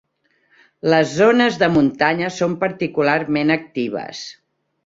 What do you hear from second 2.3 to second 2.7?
són